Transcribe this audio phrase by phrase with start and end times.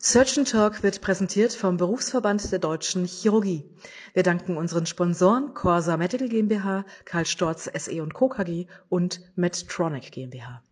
[0.00, 3.64] Surgeon Talk wird präsentiert vom Berufsverband der Deutschen Chirurgie.
[4.14, 8.28] Wir danken unseren Sponsoren Corsa Medical GmbH, Karl Storz SE und Co.
[8.28, 10.62] KG und Medtronic GmbH.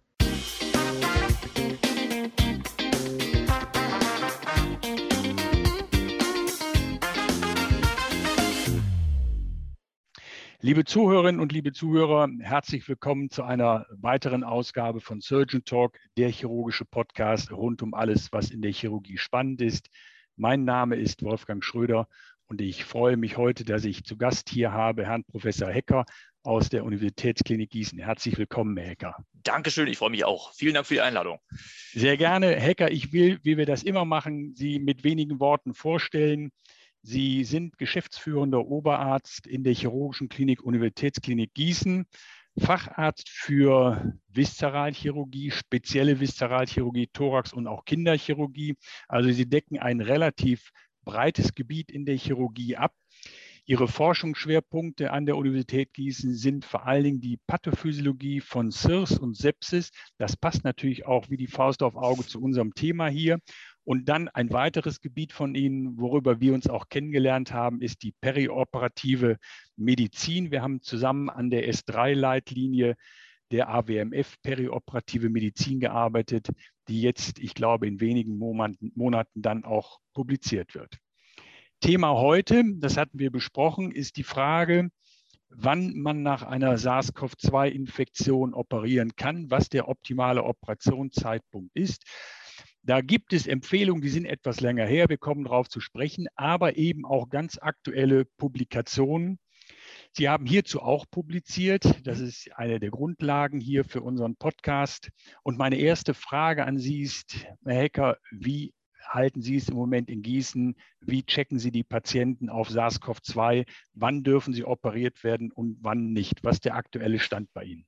[10.67, 16.29] Liebe Zuhörerinnen und liebe Zuhörer, herzlich willkommen zu einer weiteren Ausgabe von Surgeon Talk, der
[16.29, 19.91] chirurgische Podcast rund um alles, was in der Chirurgie spannend ist.
[20.35, 22.09] Mein Name ist Wolfgang Schröder
[22.49, 26.05] und ich freue mich heute, dass ich zu Gast hier habe Herrn Professor Hecker
[26.43, 28.01] aus der Universitätsklinik Gießen.
[28.01, 29.25] Herzlich willkommen, Herr Hecker.
[29.45, 30.53] Dankeschön, ich freue mich auch.
[30.53, 31.39] Vielen Dank für die Einladung.
[31.93, 32.57] Sehr gerne.
[32.57, 36.51] Hecker, ich will, wie wir das immer machen, Sie mit wenigen Worten vorstellen.
[37.09, 42.05] Sie sind geschäftsführender Oberarzt in der Chirurgischen Klinik Universitätsklinik Gießen,
[42.59, 48.75] Facharzt für Viszeralchirurgie, spezielle Viszeralchirurgie, Thorax und auch Kinderchirurgie.
[49.07, 50.73] Also Sie decken ein relativ
[51.05, 52.93] breites Gebiet in der Chirurgie ab.
[53.67, 59.37] Ihre Forschungsschwerpunkte an der Universität Gießen sind vor allen Dingen die Pathophysiologie von CIRS und
[59.37, 59.91] Sepsis.
[60.19, 63.39] Das passt natürlich auch wie die Faust auf Auge zu unserem Thema hier.
[63.87, 68.13] Und dann ein weiteres Gebiet von Ihnen, worüber wir uns auch kennengelernt haben, ist die
[68.21, 69.37] perioperative
[69.77, 70.51] Medizin.
[70.51, 72.97] Wir haben zusammen an der S3-Leitlinie
[73.53, 76.49] der AWMF perioperative Medizin gearbeitet,
[76.89, 80.99] die jetzt, ich glaube, in wenigen Monaten, Monaten dann auch publiziert wird.
[81.79, 84.91] Thema heute, das hatten wir besprochen, ist die Frage,
[85.49, 92.03] wann man nach einer SARS-CoV-2-Infektion operieren kann, was der optimale Operationszeitpunkt ist.
[92.87, 96.77] Da gibt es Empfehlungen, die sind etwas länger her, wir kommen darauf zu sprechen, aber
[96.77, 99.41] eben auch ganz aktuelle Publikationen.
[100.13, 102.07] Sie haben hierzu auch publiziert.
[102.07, 105.11] Das ist eine der Grundlagen hier für unseren Podcast.
[105.43, 110.09] Und meine erste Frage an Sie ist, Herr Hecker, wie halten Sie es im Moment
[110.09, 110.77] in Gießen?
[111.01, 113.67] Wie checken Sie die Patienten auf SARS-CoV-2?
[113.95, 116.45] Wann dürfen sie operiert werden und wann nicht?
[116.45, 117.87] Was ist der aktuelle Stand bei Ihnen?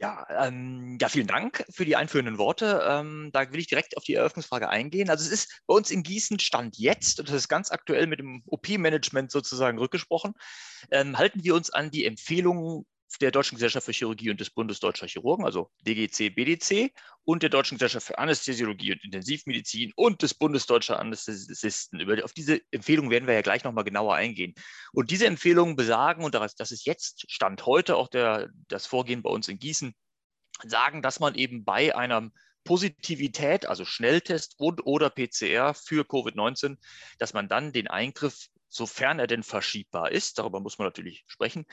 [0.00, 2.82] Ja, ähm, ja, vielen Dank für die einführenden Worte.
[2.88, 5.10] Ähm, da will ich direkt auf die Eröffnungsfrage eingehen.
[5.10, 8.18] Also es ist bei uns in Gießen Stand jetzt, und das ist ganz aktuell mit
[8.18, 10.32] dem OP-Management sozusagen rückgesprochen,
[10.90, 12.86] ähm, halten wir uns an die Empfehlungen
[13.18, 16.92] der Deutschen Gesellschaft für Chirurgie und des Bundes Deutscher Chirurgen, also DGC, BDC,
[17.24, 22.00] und der Deutschen Gesellschaft für Anästhesiologie und Intensivmedizin und des Bundes Deutscher Anästhesisten.
[22.00, 24.54] Über, auf diese Empfehlungen werden wir ja gleich nochmal genauer eingehen.
[24.92, 29.30] Und diese Empfehlungen besagen, und das ist jetzt Stand heute auch der, das Vorgehen bei
[29.30, 29.94] uns in Gießen,
[30.64, 32.30] sagen, dass man eben bei einer
[32.64, 36.76] Positivität, also Schnelltest und oder PCR für Covid-19,
[37.18, 41.66] dass man dann den Eingriff sofern er denn verschiebbar ist, darüber muss man natürlich sprechen,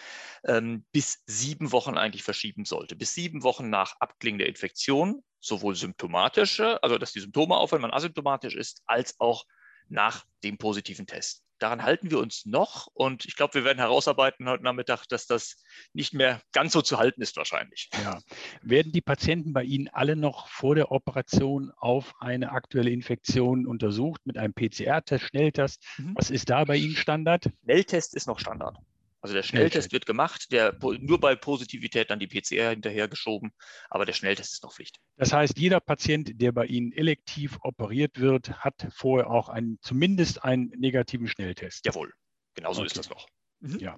[0.44, 2.96] ähm, bis sieben Wochen eigentlich verschieben sollte.
[2.96, 7.90] Bis sieben Wochen nach Abklingen der Infektion, sowohl symptomatische, also dass die Symptome aufhören, wenn
[7.90, 9.46] man asymptomatisch ist, als auch
[9.88, 14.47] nach dem positiven Test daran halten wir uns noch und ich glaube, wir werden herausarbeiten
[14.47, 15.63] heute Nachmittag, dass das
[15.94, 17.90] nicht mehr ganz so zu halten ist wahrscheinlich.
[18.03, 18.19] Ja.
[18.62, 24.22] Werden die Patienten bei Ihnen alle noch vor der Operation auf eine aktuelle Infektion untersucht
[24.25, 25.84] mit einem PCR-Test, Schnelltest?
[25.97, 26.13] Mhm.
[26.16, 27.50] Was ist da bei Ihnen Standard?
[27.63, 28.78] Schnelltest ist noch Standard.
[29.27, 33.51] Also der Schnelltest wird gemacht, der, nur bei Positivität dann die PCR hinterhergeschoben,
[33.89, 35.01] aber der Schnelltest ist noch Pflicht.
[35.17, 40.45] Das heißt, jeder Patient, der bei Ihnen elektiv operiert wird, hat vorher auch einen, zumindest
[40.45, 41.85] einen negativen Schnelltest.
[41.85, 42.13] Jawohl,
[42.55, 42.88] genauso okay.
[42.88, 43.27] ist das noch.
[43.59, 43.79] Mhm.
[43.79, 43.97] Ja,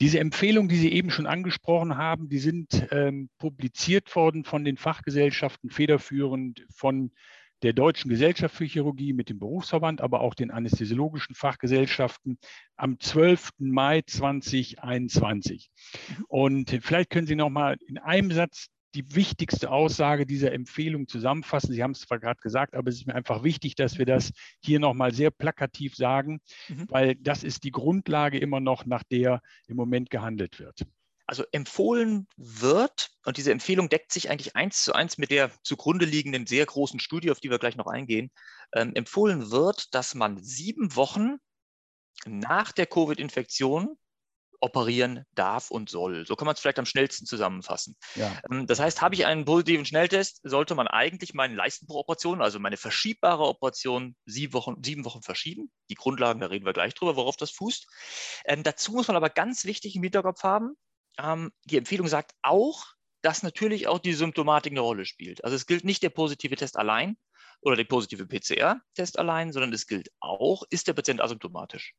[0.00, 4.78] diese Empfehlungen, die Sie eben schon angesprochen haben, die sind ähm, publiziert worden von den
[4.78, 7.12] Fachgesellschaften federführend von
[7.64, 12.38] der Deutschen Gesellschaft für Chirurgie mit dem Berufsverband, aber auch den anästhesiologischen Fachgesellschaften
[12.76, 13.52] am 12.
[13.58, 15.70] Mai 2021.
[16.08, 16.24] Mhm.
[16.28, 21.72] Und vielleicht können Sie noch mal in einem Satz die wichtigste Aussage dieser Empfehlung zusammenfassen.
[21.72, 24.32] Sie haben es zwar gerade gesagt, aber es ist mir einfach wichtig, dass wir das
[24.60, 26.86] hier nochmal sehr plakativ sagen, mhm.
[26.90, 30.84] weil das ist die Grundlage immer noch, nach der im Moment gehandelt wird.
[31.26, 36.04] Also empfohlen wird, und diese Empfehlung deckt sich eigentlich eins zu eins mit der zugrunde
[36.04, 38.30] liegenden sehr großen Studie, auf die wir gleich noch eingehen,
[38.74, 41.36] ähm, empfohlen wird, dass man sieben Wochen
[42.26, 43.96] nach der Covid-Infektion
[44.64, 46.26] operieren darf und soll.
[46.26, 47.96] So kann man es vielleicht am schnellsten zusammenfassen.
[48.14, 48.40] Ja.
[48.50, 52.78] Ähm, das heißt, habe ich einen positiven Schnelltest, sollte man eigentlich meine Leistenbruchoperation, also meine
[52.78, 55.70] verschiebbare Operation, sieben Wochen, sieben Wochen verschieben.
[55.90, 57.86] Die Grundlagen, da reden wir gleich drüber, worauf das fußt.
[58.46, 60.76] Ähm, dazu muss man aber ganz wichtig im Hinterkopf haben,
[61.18, 62.84] ähm, die Empfehlung sagt auch,
[63.22, 65.42] dass natürlich auch die Symptomatik eine Rolle spielt.
[65.44, 67.16] Also es gilt nicht der positive Test allein
[67.62, 71.94] oder der positive PCR-Test allein, sondern es gilt auch, ist der Patient asymptomatisch.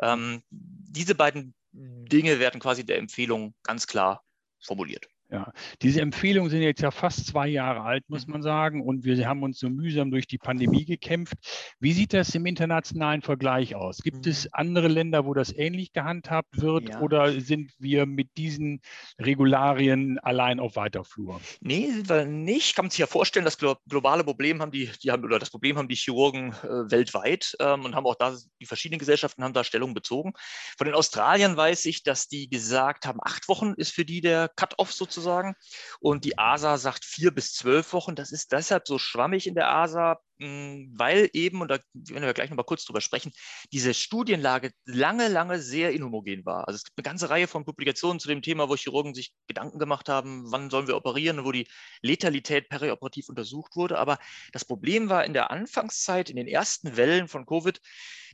[0.00, 4.22] Ähm, diese beiden Dinge werden quasi der Empfehlung ganz klar
[4.62, 5.08] formuliert.
[5.28, 5.52] Ja,
[5.82, 8.34] diese Empfehlungen sind jetzt ja fast zwei Jahre alt, muss mhm.
[8.34, 11.34] man sagen, und wir haben uns so mühsam durch die Pandemie gekämpft.
[11.80, 13.98] Wie sieht das im internationalen Vergleich aus?
[13.98, 14.50] Gibt es mhm.
[14.52, 17.00] andere Länder, wo das ähnlich gehandhabt wird, ja.
[17.00, 18.80] oder sind wir mit diesen
[19.18, 21.40] Regularien allein auf weiter Flur?
[21.60, 22.76] Nee, sind wir nicht.
[22.76, 25.76] Kann man sich ja vorstellen, das globale Problem haben die, die haben, oder das Problem
[25.76, 29.64] haben die Chirurgen äh, weltweit ähm, und haben auch da, die verschiedenen Gesellschaften haben da
[29.64, 30.34] Stellung bezogen.
[30.78, 34.48] Von den Australiern weiß ich, dass die gesagt haben, acht Wochen ist für die der
[34.54, 35.54] Cut-off sozusagen sozusagen.
[36.00, 38.14] Und die ASA sagt vier bis zwölf Wochen.
[38.14, 42.34] Das ist deshalb so schwammig in der ASA, hm, weil eben, und da werden wir
[42.34, 43.32] gleich noch mal kurz drüber sprechen,
[43.72, 46.68] diese Studienlage lange, lange sehr inhomogen war.
[46.68, 49.78] Also es gibt eine ganze Reihe von Publikationen zu dem Thema, wo Chirurgen sich Gedanken
[49.78, 51.66] gemacht haben, wann sollen wir operieren, wo die
[52.02, 53.98] Letalität perioperativ untersucht wurde.
[53.98, 54.18] Aber
[54.52, 57.80] das Problem war in der Anfangszeit, in den ersten Wellen von Covid,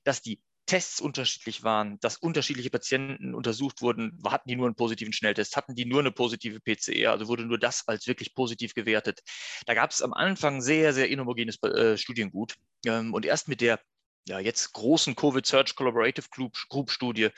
[0.05, 5.13] dass die Tests unterschiedlich waren, dass unterschiedliche Patienten untersucht wurden, hatten die nur einen positiven
[5.13, 9.21] Schnelltest, hatten die nur eine positive PCR, also wurde nur das als wirklich positiv gewertet.
[9.67, 12.55] Da gab es am Anfang sehr, sehr inhomogenes äh, Studiengut.
[12.87, 13.81] Ähm, und erst mit der
[14.29, 17.31] ja, jetzt großen Covid Search Collaborative Group, Group Studie,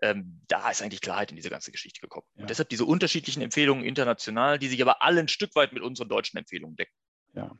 [0.00, 2.26] ähm, da ist eigentlich Klarheit in diese ganze Geschichte gekommen.
[2.34, 2.42] Ja.
[2.42, 6.08] Und deshalb diese unterschiedlichen Empfehlungen international, die sich aber alle ein Stück weit mit unseren
[6.08, 6.94] deutschen Empfehlungen decken.
[7.34, 7.56] Ja,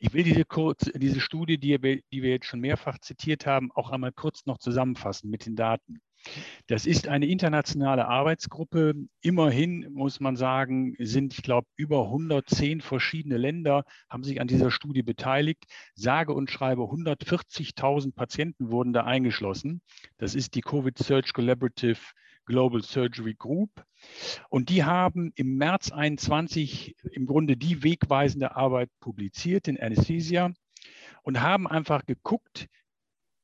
[0.00, 3.90] ich will diese, kurz, diese Studie, die die wir jetzt schon mehrfach zitiert haben, auch
[3.90, 6.00] einmal kurz noch zusammenfassen mit den Daten.
[6.66, 8.94] Das ist eine internationale Arbeitsgruppe.
[9.22, 14.70] Immerhin muss man sagen, sind, ich glaube, über 110 verschiedene Länder haben sich an dieser
[14.70, 15.64] Studie beteiligt.
[15.94, 19.80] Sage und schreibe 140.000 Patienten wurden da eingeschlossen.
[20.18, 22.00] Das ist die Covid Search Collaborative
[22.50, 23.70] Global Surgery Group.
[24.48, 30.52] Und die haben im März 21 im Grunde die wegweisende Arbeit publiziert in Anesthesia
[31.22, 32.66] und haben einfach geguckt,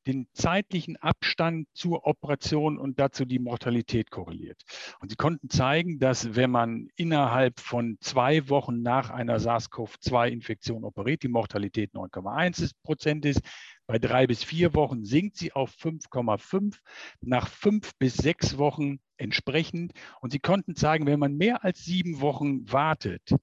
[0.07, 4.61] den zeitlichen Abstand zur Operation und dazu die Mortalität korreliert.
[4.99, 11.23] Und sie konnten zeigen, dass wenn man innerhalb von zwei Wochen nach einer SARS-CoV-2-Infektion operiert,
[11.23, 13.41] die Mortalität 9,1 Prozent ist.
[13.87, 16.77] Bei drei bis vier Wochen sinkt sie auf 5,5,
[17.21, 19.93] nach fünf bis sechs Wochen entsprechend.
[20.19, 23.33] Und sie konnten zeigen, wenn man mehr als sieben Wochen wartet,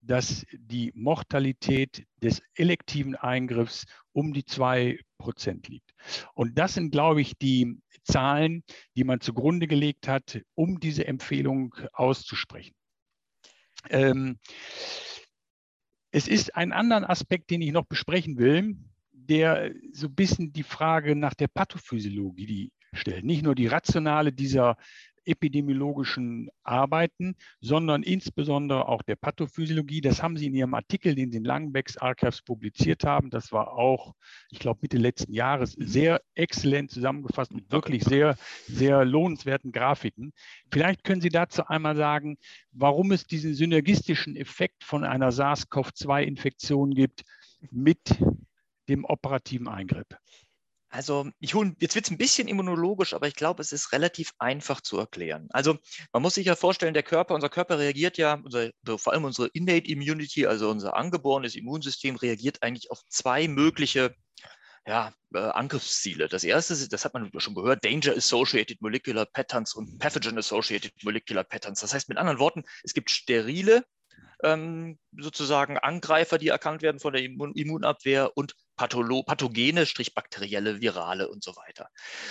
[0.00, 5.94] dass die Mortalität des elektiven Eingriffs um die zwei Prozent liegt.
[6.34, 8.64] Und das sind, glaube ich, die Zahlen,
[8.96, 12.74] die man zugrunde gelegt hat, um diese Empfehlung auszusprechen.
[13.90, 14.38] Ähm,
[16.10, 18.76] es ist ein anderer Aspekt, den ich noch besprechen will,
[19.26, 23.24] der so ein bisschen die Frage nach der Pathophysiologie stellt.
[23.24, 24.76] Nicht nur die rationale dieser
[25.26, 30.00] epidemiologischen Arbeiten, sondern insbesondere auch der Pathophysiologie.
[30.00, 33.30] Das haben Sie in Ihrem Artikel, den Sie in Langenbecks Archives publiziert haben.
[33.30, 34.14] Das war auch,
[34.50, 35.86] ich glaube, Mitte letzten Jahres mhm.
[35.86, 38.36] sehr exzellent zusammengefasst mit wirklich sehr,
[38.66, 40.32] sehr lohnenswerten Grafiken.
[40.70, 42.36] Vielleicht können Sie dazu einmal sagen,
[42.72, 47.22] warum es diesen synergistischen Effekt von einer SARS-CoV-2-Infektion gibt
[47.70, 48.18] mit
[48.88, 50.06] dem operativen Eingriff.
[50.94, 54.32] Also ich hole, jetzt wird es ein bisschen immunologisch, aber ich glaube, es ist relativ
[54.38, 55.48] einfach zu erklären.
[55.50, 55.76] Also
[56.12, 59.48] man muss sich ja vorstellen, der Körper, unser Körper reagiert ja, unser, vor allem unsere
[59.48, 64.14] Innate Immunity, also unser angeborenes Immunsystem, reagiert eigentlich auf zwei mögliche
[64.86, 66.28] ja, äh, Angriffsziele.
[66.28, 70.92] Das erste, ist, das hat man schon gehört, Danger Associated Molecular Patterns und Pathogen Associated
[71.02, 71.80] Molecular Patterns.
[71.80, 73.84] Das heißt mit anderen Worten, es gibt sterile
[74.44, 81.28] ähm, sozusagen Angreifer, die erkannt werden von der Immun Immunabwehr und Patholo pathogene, bakterielle, virale
[81.28, 81.88] und so weiter.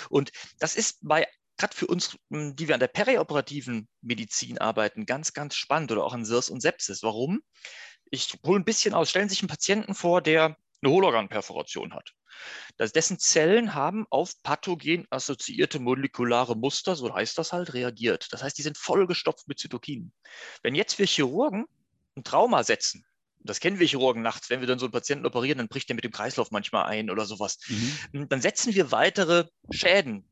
[0.09, 1.27] Und das ist bei
[1.57, 6.03] gerade für uns, hm, die wir an der perioperativen Medizin arbeiten, ganz, ganz spannend oder
[6.03, 7.03] auch an SIRS und Sepsis.
[7.03, 7.41] Warum?
[8.05, 9.09] Ich hole ein bisschen aus.
[9.09, 12.13] Stellen Sie sich einen Patienten vor, der eine Hohlorganperforation hat.
[12.77, 18.27] Das, dessen Zellen haben auf pathogen assoziierte molekulare Muster, so heißt das halt, reagiert.
[18.31, 20.13] Das heißt, die sind vollgestopft mit Zytokinen.
[20.61, 21.65] Wenn jetzt wir Chirurgen
[22.15, 23.05] ein Trauma setzen,
[23.43, 25.95] das kennen wir Chirurgen nachts, wenn wir dann so einen Patienten operieren, dann bricht der
[25.95, 27.59] mit dem Kreislauf manchmal ein oder sowas.
[27.67, 28.29] Mhm.
[28.29, 30.29] Dann setzen wir weitere Schäden,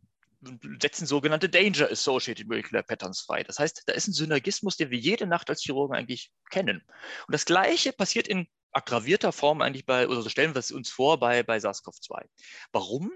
[0.82, 3.44] setzen sogenannte Danger Associated Molecular Patterns frei.
[3.44, 6.82] Das heißt, da ist ein Synergismus, den wir jede Nacht als Chirurgen eigentlich kennen.
[7.28, 10.90] Und das Gleiche passiert in aggravierter Form eigentlich bei, oder so stellen wir es uns
[10.90, 12.26] vor bei, bei SARS-CoV-2.
[12.72, 13.12] Warum?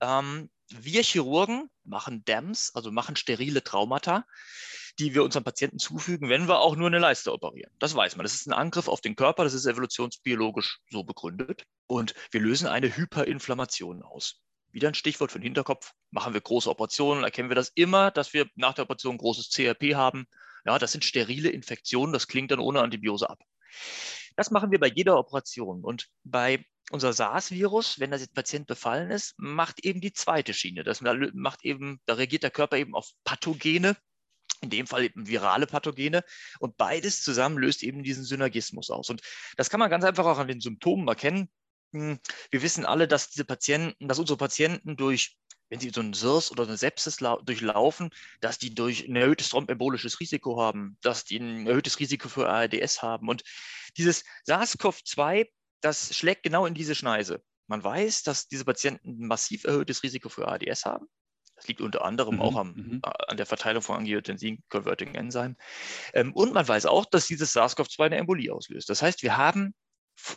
[0.00, 4.24] Ähm, wir Chirurgen machen DAMs, also machen sterile Traumata,
[4.98, 7.72] die wir unseren Patienten zufügen, wenn wir auch nur eine Leiste operieren.
[7.78, 8.24] Das weiß man.
[8.24, 11.64] Das ist ein Angriff auf den Körper, das ist evolutionsbiologisch so begründet.
[11.86, 14.40] Und wir lösen eine Hyperinflammation aus.
[14.72, 15.92] Wieder ein Stichwort für den Hinterkopf.
[16.10, 19.94] Machen wir große Operationen, erkennen wir das immer, dass wir nach der Operation großes CRP
[19.94, 20.26] haben.
[20.64, 23.40] Ja, das sind sterile Infektionen, das klingt dann ohne Antibiose ab.
[24.36, 25.82] Das machen wir bei jeder Operation.
[25.82, 30.82] Und bei unser SARS-Virus, wenn das jetzt Patient befallen ist, macht eben die zweite Schiene.
[30.82, 33.96] Das macht eben, da reagiert der Körper eben auf Pathogene
[34.60, 36.24] in dem Fall virale Pathogene.
[36.58, 39.10] Und beides zusammen löst eben diesen Synergismus aus.
[39.10, 39.22] Und
[39.56, 41.48] das kann man ganz einfach auch an den Symptomen erkennen.
[41.92, 42.18] Hm,
[42.50, 45.36] wir wissen alle, dass diese Patienten, dass unsere Patienten durch,
[45.70, 50.20] wenn sie so einen SIRS oder eine Sepsis durchlaufen, dass die durch ein erhöhtes thrombembolisches
[50.20, 53.28] Risiko haben, dass die ein erhöhtes Risiko für ARDS haben.
[53.28, 53.42] Und
[53.96, 55.48] dieses SARS-CoV-2,
[55.80, 57.42] das schlägt genau in diese Schneise.
[57.66, 61.06] Man weiß, dass diese Patienten ein massiv erhöhtes Risiko für ARDS haben.
[61.60, 63.00] Das liegt unter anderem mhm, auch am, mhm.
[63.04, 65.56] Äh, an der Verteilung von Angiotensin-Converting-Enzymen.
[66.14, 68.88] Ähm, und man weiß auch, dass dieses SARS-CoV-2 eine Embolie auslöst.
[68.88, 69.74] Das heißt, wir haben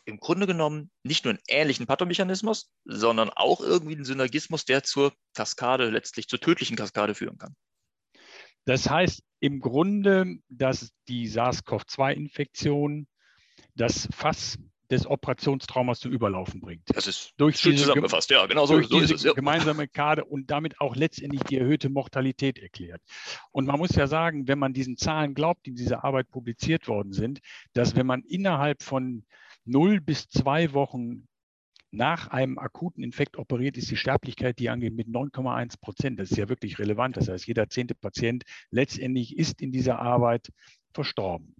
[0.05, 5.13] im Grunde genommen nicht nur einen ähnlichen Pathomechanismus, sondern auch irgendwie einen Synergismus, der zur
[5.33, 7.55] Kaskade, letztlich zur tödlichen Kaskade führen kann.
[8.65, 13.07] Das heißt im Grunde, dass die SARS-CoV-2-Infektion
[13.75, 14.57] das Fass
[14.93, 16.83] des Operationstraumas zum Überlaufen bringt.
[16.85, 19.23] Das ist durch schön zusammengefasst, ja, genau so, so ist es.
[19.23, 19.33] Ja.
[19.33, 23.01] Gemeinsame Kade und damit auch letztendlich die erhöhte Mortalität erklärt.
[23.51, 26.87] Und man muss ja sagen, wenn man diesen Zahlen glaubt, die in dieser Arbeit publiziert
[26.87, 27.39] worden sind,
[27.73, 29.25] dass wenn man innerhalb von
[29.65, 31.27] 0 bis 2 Wochen
[31.91, 36.19] nach einem akuten Infekt operiert, ist die Sterblichkeit, die angeht, mit 9,1 Prozent.
[36.19, 37.17] Das ist ja wirklich relevant.
[37.17, 40.49] Das heißt, jeder zehnte Patient letztendlich ist in dieser Arbeit
[40.93, 41.55] verstorben.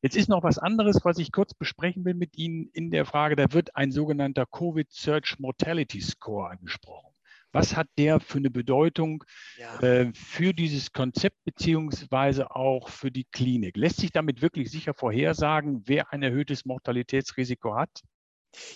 [0.00, 3.34] Jetzt ist noch was anderes, was ich kurz besprechen will mit Ihnen in der Frage.
[3.34, 7.12] Da wird ein sogenannter Covid Search Mortality Score angesprochen.
[7.50, 9.24] Was hat der für eine Bedeutung
[9.56, 9.80] ja.
[9.80, 13.76] äh, für dieses Konzept beziehungsweise auch für die Klinik?
[13.76, 18.02] Lässt sich damit wirklich sicher vorhersagen, wer ein erhöhtes Mortalitätsrisiko hat?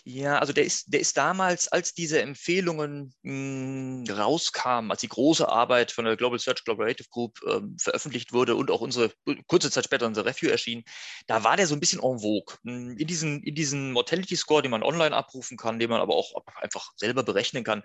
[0.04, 5.08] Ja, also der ist, der ist damals, als diese Empfehlungen mh, hm, rauskamen, als die
[5.08, 9.12] große Arbeit von der Global Search Collaborative Group ähm, veröffentlicht wurde und auch unsere,
[9.46, 10.84] kurze Zeit später unser Review erschien,
[11.26, 12.56] da war der so ein bisschen en vogue.
[12.64, 16.14] Hm, in diesen, in diesen Mortality Score, den man online abrufen kann, den man aber
[16.14, 17.82] auch einfach selber berechnen kann,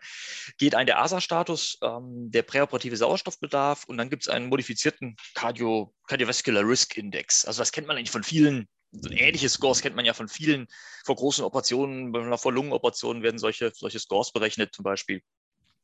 [0.58, 5.94] geht ein der ASA-Status, ähm, der präoperative Sauerstoffbedarf und dann gibt es einen modifizierten Cardio,
[6.08, 7.46] Cardiovascular Risk Index.
[7.46, 10.67] Also das kennt man eigentlich von vielen so ähnliche Scores kennt man ja von vielen,
[11.06, 15.22] vor großen Operationen, vor Lungenoperationen werden solche, solche Scores berechnet zum Beispiel.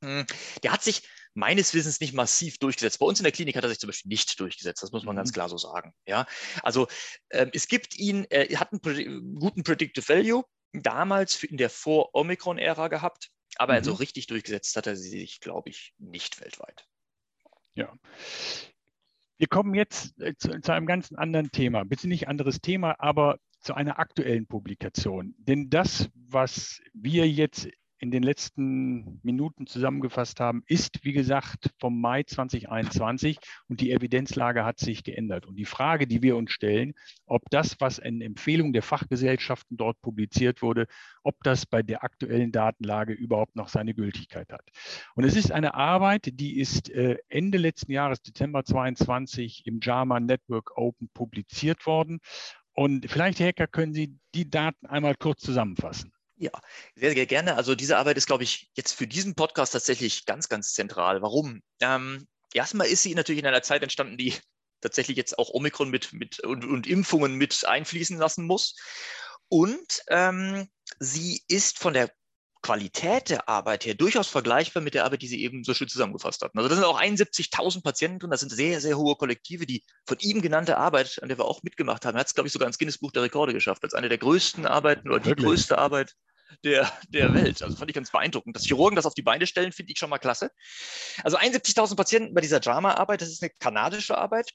[0.04, 0.26] Hm,
[0.64, 3.00] der hat sich meines Wissens nicht massiv durchgesetzt.
[3.00, 4.84] Bei uns in der Klinik hat er sich zum Beispiel nicht durchgesetzt.
[4.84, 5.18] Das muss man mhm.
[5.18, 5.94] ganz klar so sagen.
[6.06, 6.26] Ja,
[6.62, 6.88] also
[7.30, 10.44] äh, es gibt ihn, er hat einen guten Predictive Value
[10.74, 13.84] damals in der Vor-Omikron-Ära gehabt, aber mhm.
[13.84, 16.86] so richtig durchgesetzt hat er sich, glaube ich, nicht weltweit.
[17.76, 17.94] Ja.
[19.38, 23.40] Wir kommen jetzt äh, zu, zu, einem ganz anderen Thema, bitte nicht anderes Thema, aber
[23.60, 25.34] zu einer aktuellen Publikation.
[25.38, 27.70] Denn das, was wir jetzt
[28.04, 34.66] in den letzten Minuten zusammengefasst haben, ist, wie gesagt, vom Mai 2021 und die Evidenzlage
[34.66, 35.46] hat sich geändert.
[35.46, 36.96] Und die Frage, die wir uns stellen,
[37.26, 40.88] ob das, was in Empfehlungen der Fachgesellschaften dort publiziert wurde,
[41.24, 44.68] ob das bei der aktuellen Datenlage überhaupt noch seine Gültigkeit hat.
[45.16, 50.20] Und es ist eine Arbeit, die ist äh, Ende letzten Jahres, Dezember 22, im JAMA
[50.20, 52.20] Network Open publiziert worden.
[52.74, 56.13] Und vielleicht, Herr Hacker, können Sie die Daten einmal kurz zusammenfassen.
[56.36, 56.52] Ja,
[56.96, 57.56] sehr, sehr gerne.
[57.56, 61.22] Also diese Arbeit ist, glaube ich, jetzt für diesen Podcast tatsächlich ganz, ganz zentral.
[61.22, 61.62] Warum?
[61.80, 64.36] Ähm, erstmal ist sie natürlich in einer Zeit entstanden, die
[64.82, 68.76] tatsächlich jetzt auch Omikron mit, mit und, und Impfungen mit einfließen lassen muss.
[69.48, 70.68] Und ähm,
[71.00, 72.12] sie ist von der
[72.64, 76.42] Qualität der Arbeit her durchaus vergleichbar mit der Arbeit, die Sie eben so schön zusammengefasst
[76.42, 76.58] hatten.
[76.58, 80.18] Also da sind auch 71.000 Patienten drin, das sind sehr, sehr hohe Kollektive, die von
[80.20, 82.80] ihm genannte Arbeit, an der wir auch mitgemacht haben, hat es, glaube ich, sogar ins
[82.80, 85.36] Guinness Buch der Rekorde geschafft, als eine der größten Arbeiten oder Wirklich?
[85.36, 86.16] die größte Arbeit
[86.64, 87.62] der, der Welt.
[87.62, 88.56] Also fand ich ganz beeindruckend.
[88.56, 90.50] Dass Chirurgen das auf die Beine stellen, finde ich schon mal klasse.
[91.24, 94.52] Also 71.000 Patienten bei dieser Drama-Arbeit, das ist eine kanadische Arbeit.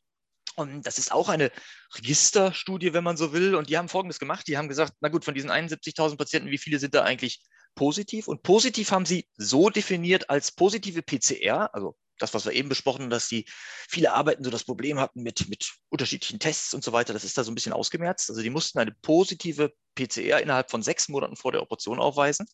[0.57, 1.53] Und das ist auch eine
[1.95, 3.55] Registerstudie, wenn man so will.
[3.55, 4.49] Und die haben Folgendes gemacht.
[4.49, 7.43] Die haben gesagt, na gut, von diesen 71.000 Patienten, wie viele sind da eigentlich
[7.79, 8.27] positiv?
[8.27, 13.03] Und positiv haben sie so definiert als positive PCR, also das, was wir eben besprochen
[13.03, 13.45] haben, dass die
[13.89, 17.39] viele Arbeiten so das Problem hatten mit, mit unterschiedlichen Tests und so weiter, das ist
[17.39, 18.31] da so ein bisschen ausgemerzt.
[18.31, 22.47] Also die mussten eine positive PCR innerhalb von sechs Monaten vor der Operation aufweisen.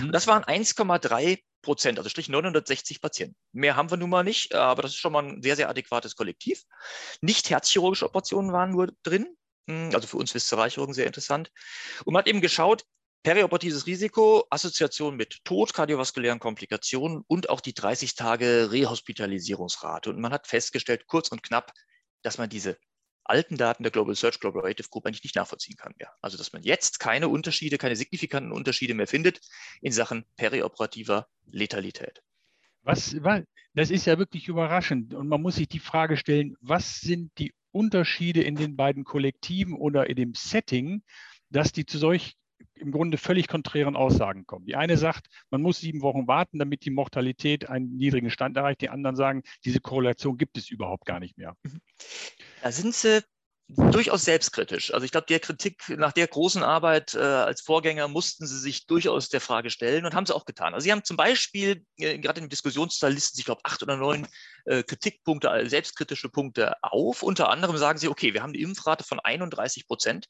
[0.00, 0.06] Mhm.
[0.06, 3.36] Und das waren 1,3 Prozent, also strich 960 Patienten.
[3.52, 6.16] Mehr haben wir nun mal nicht, aber das ist schon mal ein sehr, sehr adäquates
[6.16, 6.64] Kollektiv.
[7.20, 9.36] Nicht herzchirurgische Operationen waren nur drin,
[9.68, 11.52] hm, also für uns Viszeralchirurgen sehr interessant.
[12.04, 12.84] Und man hat eben geschaut,
[13.22, 20.10] Perioperatives Risiko, Assoziation mit Tod, kardiovaskulären Komplikationen und auch die 30 Tage Rehospitalisierungsrate.
[20.10, 21.72] Und man hat festgestellt, kurz und knapp,
[22.22, 22.78] dass man diese
[23.22, 26.12] alten Daten der Global Search Collaborative Group eigentlich nicht nachvollziehen kann mehr.
[26.20, 29.40] Also dass man jetzt keine Unterschiede, keine signifikanten Unterschiede mehr findet
[29.80, 32.22] in Sachen perioperativer Letalität.
[32.82, 33.14] Was,
[33.74, 35.14] das ist ja wirklich überraschend.
[35.14, 39.74] Und man muss sich die Frage stellen, was sind die Unterschiede in den beiden Kollektiven
[39.74, 41.04] oder in dem Setting,
[41.50, 42.34] dass die zu solch
[42.82, 44.66] im Grunde völlig konträren Aussagen kommen.
[44.66, 48.80] Die eine sagt, man muss sieben Wochen warten, damit die Mortalität einen niedrigen Stand erreicht.
[48.80, 51.56] Die anderen sagen, diese Korrelation gibt es überhaupt gar nicht mehr.
[52.62, 53.22] Da sind Sie
[53.68, 54.92] durchaus selbstkritisch.
[54.92, 58.86] Also ich glaube, der Kritik nach der großen Arbeit äh, als Vorgänger mussten sie sich
[58.86, 60.74] durchaus der Frage stellen und haben sie auch getan.
[60.74, 63.96] Also sie haben zum Beispiel äh, gerade im Diskussionsteil listen sie, ich glaube, acht oder
[63.96, 64.26] neun
[64.66, 67.22] äh, Kritikpunkte, äh, selbstkritische Punkte auf.
[67.22, 70.26] Unter anderem sagen sie, okay, wir haben eine Impfrate von 31 Prozent,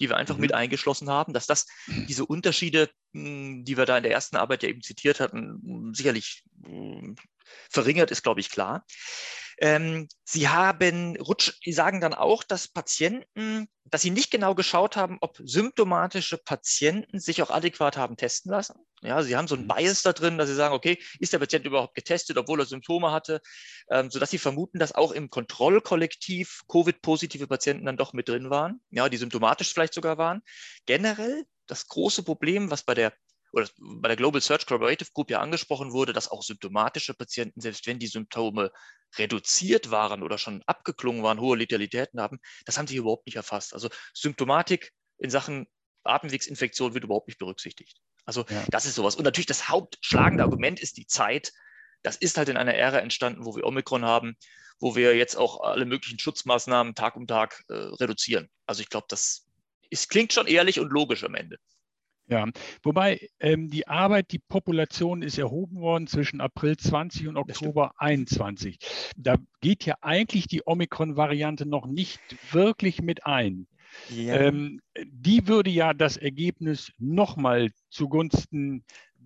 [0.00, 0.42] die wir einfach mhm.
[0.42, 4.62] mit eingeschlossen haben, dass das diese Unterschiede, mh, die wir da in der ersten Arbeit
[4.62, 7.14] ja eben zitiert hatten, sicherlich mh,
[7.70, 8.84] verringert ist, glaube ich, klar.
[9.58, 15.18] Ähm, sie haben, Rutsch, sagen dann auch, dass Patienten, dass sie nicht genau geschaut haben,
[15.20, 18.74] ob symptomatische Patienten sich auch adäquat haben testen lassen.
[19.02, 19.68] Ja, sie haben so einen mhm.
[19.68, 23.12] Bias da drin, dass sie sagen, okay, ist der Patient überhaupt getestet, obwohl er Symptome
[23.12, 23.40] hatte,
[23.90, 28.80] ähm, sodass sie vermuten, dass auch im Kontrollkollektiv Covid-positive Patienten dann doch mit drin waren,
[28.90, 30.42] ja, die symptomatisch vielleicht sogar waren.
[30.86, 33.12] Generell das große Problem, was bei der
[33.54, 37.86] oder bei der Global Search Collaborative Group ja angesprochen wurde, dass auch symptomatische Patienten, selbst
[37.86, 38.72] wenn die Symptome
[39.16, 43.72] reduziert waren oder schon abgeklungen waren, hohe Letalitäten haben, das haben sie überhaupt nicht erfasst.
[43.72, 45.68] Also Symptomatik in Sachen
[46.02, 47.98] Atemwegsinfektion wird überhaupt nicht berücksichtigt.
[48.24, 48.64] Also ja.
[48.70, 49.14] das ist sowas.
[49.14, 51.52] Und natürlich das hauptschlagende Argument ist die Zeit.
[52.02, 54.36] Das ist halt in einer Ära entstanden, wo wir Omikron haben,
[54.80, 58.50] wo wir jetzt auch alle möglichen Schutzmaßnahmen Tag um Tag äh, reduzieren.
[58.66, 59.46] Also ich glaube, das
[59.90, 61.58] ist, klingt schon ehrlich und logisch am Ende.
[62.26, 62.46] Ja,
[62.82, 68.78] wobei ähm, die Arbeit, die Population ist erhoben worden zwischen April 20 und Oktober 21.
[69.16, 72.20] Da geht ja eigentlich die Omikron-Variante noch nicht
[72.52, 73.66] wirklich mit ein.
[74.08, 74.34] Ja.
[74.36, 78.84] Ähm, die würde ja das Ergebnis nochmal zugunsten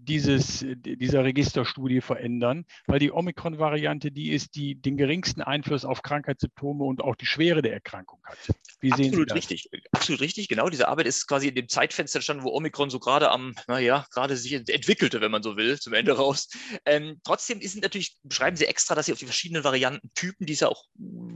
[0.08, 6.84] dieses, dieser Registerstudie verändern, weil die Omikron-Variante die ist, die den geringsten Einfluss auf Krankheitssymptome
[6.84, 8.38] und auch die Schwere der Erkrankung hat.
[8.80, 10.68] Wie absolut richtig, absolut richtig, genau.
[10.68, 14.36] Diese Arbeit ist quasi in dem Zeitfenster entstanden, wo Omikron so gerade am, naja, gerade
[14.36, 16.48] sich entwickelte, wenn man so will, zum Ende raus.
[16.84, 20.68] Ähm, trotzdem ist natürlich, beschreiben Sie extra, dass Sie auf die verschiedenen Variantentypen, die ja
[20.68, 20.84] auch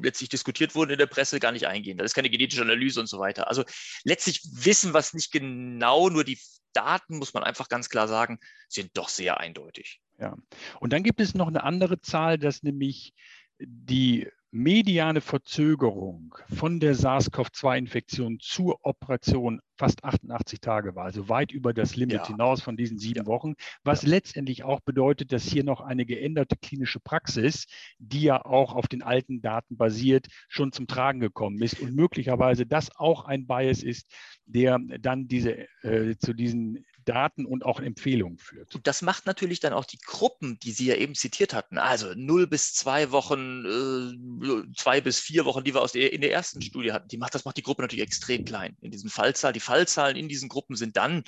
[0.02, 1.98] letztlich diskutiert wurden in der Presse, gar nicht eingehen.
[1.98, 3.48] Das ist keine genetische Analyse und so weiter.
[3.48, 3.64] Also
[4.04, 6.38] letztlich wissen wir es nicht genau, nur die
[6.72, 8.38] Daten, muss man einfach ganz klar sagen,
[8.68, 10.00] sind doch sehr eindeutig.
[10.18, 10.36] Ja,
[10.80, 13.14] und dann gibt es noch eine andere Zahl, dass nämlich
[13.58, 21.72] die mediane Verzögerung von der SARS-CoV-2-Infektion zur Operation fast 88 Tage war, also weit über
[21.72, 22.26] das Limit ja.
[22.26, 23.26] hinaus von diesen sieben ja.
[23.26, 24.10] Wochen, was ja.
[24.10, 27.64] letztendlich auch bedeutet, dass hier noch eine geänderte klinische Praxis,
[27.98, 32.66] die ja auch auf den alten Daten basiert, schon zum Tragen gekommen ist und möglicherweise
[32.66, 34.06] das auch ein Bias ist,
[34.44, 38.74] der dann diese, äh, zu diesen Daten und auch Empfehlungen führt.
[38.74, 42.12] Und das macht natürlich dann auch die Gruppen, die Sie ja eben zitiert hatten, also
[42.14, 46.32] null bis zwei Wochen, äh, zwei bis vier Wochen, die wir aus der, in der
[46.32, 48.76] ersten Studie hatten, die macht, das macht die Gruppe natürlich extrem klein.
[48.80, 51.24] In diesen Fallzahlen, die Fallzahlen in diesen Gruppen sind dann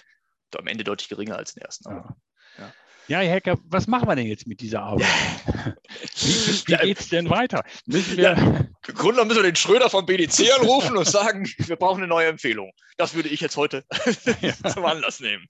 [0.57, 1.91] am Ende deutlich geringer als in der ersten.
[1.91, 2.17] Ja.
[2.59, 2.73] Ja.
[3.07, 5.07] Ja, Herr Hecker, was machen wir denn jetzt mit dieser Arbeit?
[6.17, 7.63] wie wie geht es denn weiter?
[7.87, 8.25] Müssen wir.
[8.25, 12.07] Ja, Im Grunde müssen wir den Schröder vom BDC anrufen und sagen, wir brauchen eine
[12.07, 12.73] neue Empfehlung.
[12.97, 13.85] Das würde ich jetzt heute
[14.73, 15.47] zum Anlass nehmen.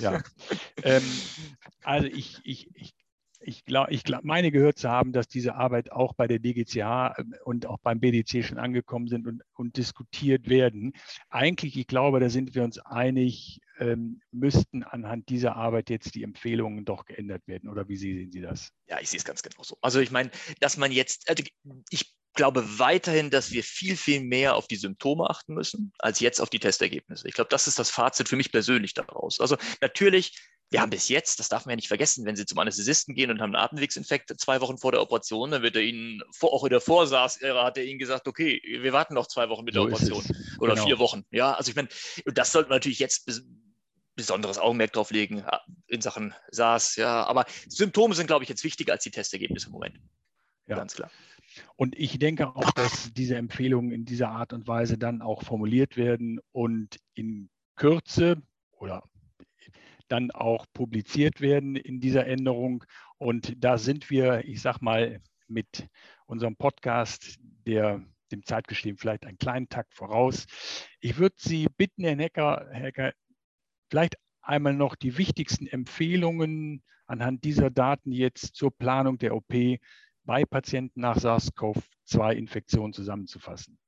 [0.00, 0.20] Ja.
[0.82, 1.04] Ähm,
[1.84, 2.94] also ich, ich, ich
[3.46, 7.18] ich glaube, ich glaub, meine gehört zu haben, dass diese Arbeit auch bei der DGCH
[7.18, 10.92] ähm, und auch beim BDC schon angekommen sind und, und diskutiert werden.
[11.30, 16.24] Eigentlich, ich glaube, da sind wir uns einig, ähm, müssten anhand dieser Arbeit jetzt die
[16.24, 17.70] Empfehlungen doch geändert werden.
[17.70, 18.72] Oder wie sehen Sie das?
[18.88, 19.78] Ja, ich sehe es ganz genau so.
[19.80, 20.30] Also ich meine,
[20.60, 21.44] dass man jetzt, also
[21.90, 26.40] ich glaube weiterhin, dass wir viel, viel mehr auf die Symptome achten müssen, als jetzt
[26.40, 27.28] auf die Testergebnisse.
[27.28, 29.40] Ich glaube, das ist das Fazit für mich persönlich daraus.
[29.40, 30.36] Also natürlich
[30.70, 33.30] wir haben bis jetzt, das darf man ja nicht vergessen, wenn Sie zum Anästhesisten gehen
[33.30, 36.70] und haben einen Atemwegsinfekt zwei Wochen vor der Operation, dann wird er Ihnen, auch in
[36.70, 39.88] der Vorsaß-Ära hat er Ihnen gesagt, okay, wir warten noch zwei Wochen mit der so
[39.88, 40.24] Operation
[40.58, 40.86] oder genau.
[40.86, 41.24] vier Wochen.
[41.30, 41.88] Ja, also ich meine,
[42.26, 43.30] das sollte man natürlich jetzt
[44.16, 45.44] besonderes Augenmerk drauf legen
[45.86, 46.96] in Sachen SARS.
[46.96, 50.00] Ja, aber Symptome sind, glaube ich, jetzt wichtiger als die Testergebnisse im Moment.
[50.66, 50.76] Ja.
[50.76, 51.10] Ganz klar.
[51.76, 55.96] Und ich denke auch, dass diese Empfehlungen in dieser Art und Weise dann auch formuliert
[55.96, 59.04] werden und in Kürze oder
[60.08, 62.84] dann auch publiziert werden in dieser Änderung.
[63.18, 65.88] Und da sind wir, ich sag mal, mit
[66.26, 70.46] unserem Podcast, der dem Zeitgeschehen vielleicht einen kleinen Takt voraus.
[71.00, 73.12] Ich würde Sie bitten, Herr Hecker, Hecker,
[73.88, 79.78] vielleicht einmal noch die wichtigsten Empfehlungen anhand dieser Daten jetzt zur Planung der OP
[80.24, 83.78] bei Patienten nach SARS-CoV-2-Infektion zusammenzufassen.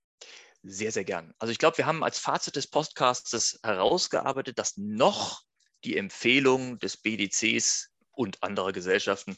[0.62, 1.34] Sehr, sehr gern.
[1.38, 5.42] Also ich glaube, wir haben als Fazit des Podcasts herausgearbeitet, dass noch
[5.84, 9.36] die Empfehlung des BDCs und anderer Gesellschaften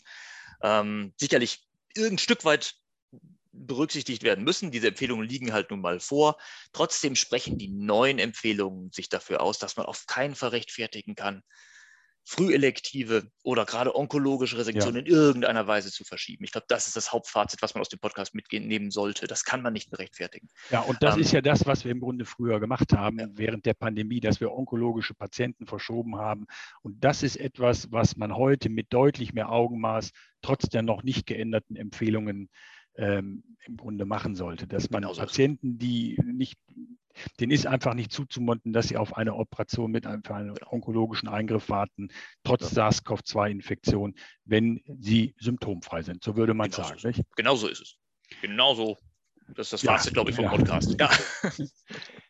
[0.62, 2.74] ähm, sicherlich irgendein Stück weit
[3.52, 4.70] berücksichtigt werden müssen.
[4.70, 6.38] Diese Empfehlungen liegen halt nun mal vor.
[6.72, 11.42] Trotzdem sprechen die neuen Empfehlungen sich dafür aus, dass man auf keinen Fall rechtfertigen kann,
[12.30, 15.00] frühelektive oder gerade onkologische Resektion ja.
[15.00, 16.44] in irgendeiner Weise zu verschieben.
[16.44, 19.26] Ich glaube, das ist das Hauptfazit, was man aus dem Podcast mitnehmen sollte.
[19.26, 20.48] Das kann man nicht rechtfertigen.
[20.70, 23.26] Ja, und das ähm, ist ja das, was wir im Grunde früher gemacht haben ja.
[23.32, 26.46] während der Pandemie, dass wir onkologische Patienten verschoben haben.
[26.82, 31.26] Und das ist etwas, was man heute mit deutlich mehr Augenmaß trotz der noch nicht
[31.26, 32.48] geänderten Empfehlungen
[32.94, 36.58] ähm, im Grunde machen sollte, dass man genau Patienten, die nicht,
[37.38, 41.68] denen ist einfach nicht zuzumuten, dass sie auf eine Operation mit einem, einem onkologischen Eingriff
[41.68, 42.08] warten,
[42.44, 42.88] trotz ja.
[42.90, 46.22] SARS-CoV-2-Infektion, wenn sie symptomfrei sind.
[46.24, 46.98] So würde man genau sagen.
[46.98, 47.22] So nicht?
[47.36, 47.96] Genau so ist es.
[48.40, 48.96] Genau so.
[49.54, 50.50] Das ist das Fazit, ja, glaube ich, vom ja.
[50.50, 50.96] Podcast.
[50.98, 51.10] Ja.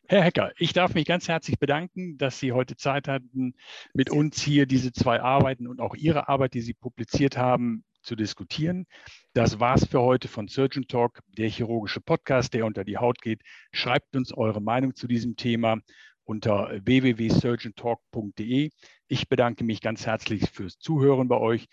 [0.09, 3.55] Herr Hecker, ich darf mich ganz herzlich bedanken, dass Sie heute Zeit hatten,
[3.93, 8.17] mit uns hier diese zwei Arbeiten und auch Ihre Arbeit, die Sie publiziert haben, zu
[8.17, 8.87] diskutieren.
[9.33, 13.43] Das war's für heute von Surgeon Talk, der chirurgische Podcast, der unter die Haut geht.
[13.73, 15.79] Schreibt uns eure Meinung zu diesem Thema
[16.25, 18.71] unter www.surgeontalk.de.
[19.09, 21.67] Ich bedanke mich ganz herzlich fürs Zuhören bei euch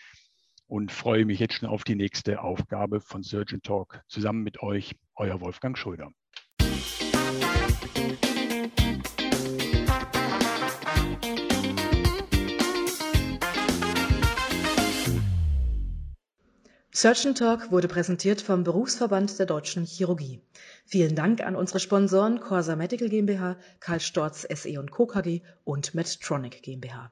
[0.67, 4.95] und freue mich jetzt schon auf die nächste Aufgabe von Surgeon Talk zusammen mit euch,
[5.15, 6.11] euer Wolfgang Schröder.
[16.99, 20.41] Surgeon Talk wurde präsentiert vom Berufsverband der Deutschen Chirurgie.
[20.83, 25.05] Vielen Dank an unsere Sponsoren Corsa Medical GmbH, Karl Storz SE Co.
[25.05, 27.11] KG und Medtronic GmbH.